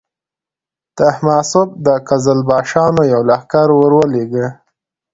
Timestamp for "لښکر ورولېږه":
3.29-4.47